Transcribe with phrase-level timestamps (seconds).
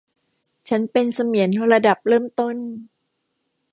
[0.69, 2.55] ฉันเป็นเสมียนระดับเริ่มต้น